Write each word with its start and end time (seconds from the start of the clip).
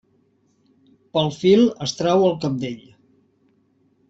Pel 1.17 1.29
fil 1.41 1.63
es 1.87 1.95
trau 2.01 2.25
el 2.31 2.35
cabdell. 2.47 2.83